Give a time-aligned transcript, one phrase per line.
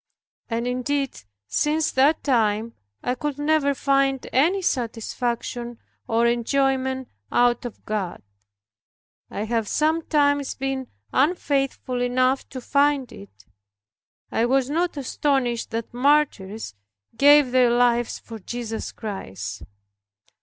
[0.49, 5.77] And indeed since that time, I could never find any satisfaction
[6.07, 8.23] or enjoyment out of God.
[9.29, 13.45] I have sometimes been unfaithful enough to find it.
[14.31, 16.73] I was not astonished that martyrs
[17.15, 19.61] gave their lives for Jesus Christ.